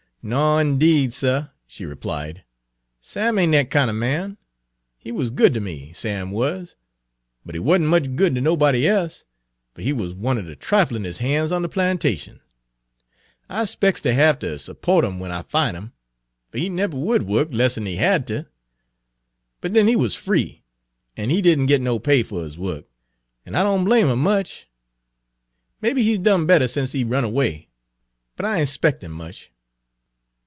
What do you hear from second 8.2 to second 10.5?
ter nobody e'se, fer he wuz one er